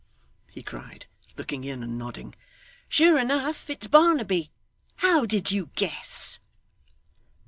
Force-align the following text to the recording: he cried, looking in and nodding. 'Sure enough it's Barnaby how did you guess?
he 0.51 0.63
cried, 0.63 1.05
looking 1.37 1.63
in 1.63 1.83
and 1.83 1.95
nodding. 1.95 2.33
'Sure 2.89 3.19
enough 3.19 3.69
it's 3.69 3.85
Barnaby 3.85 4.51
how 4.95 5.27
did 5.27 5.51
you 5.51 5.69
guess? 5.75 6.39